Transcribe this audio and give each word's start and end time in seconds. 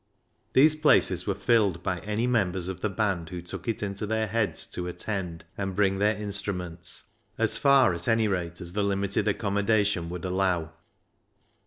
These 0.53 0.75
places 0.77 1.27
were 1.27 1.35
filled 1.35 1.83
by 1.83 1.99
any 1.99 2.25
members 2.25 2.69
of 2.69 2.81
the 2.81 2.89
band 2.89 3.29
who 3.29 3.39
took 3.39 3.67
it 3.67 3.83
into 3.83 4.07
their 4.07 4.25
heads 4.25 4.65
to 4.65 4.87
attend 4.87 5.45
and 5.55 5.75
bring 5.75 5.99
their 5.99 6.15
instruments— 6.17 7.03
as 7.37 7.59
far, 7.59 7.93
at 7.93 8.07
any 8.07 8.27
rate, 8.27 8.59
as 8.61 8.73
the 8.73 8.81
limited 8.83 9.27
accommodation 9.27 10.09
would 10.09 10.25
allow. 10.25 10.71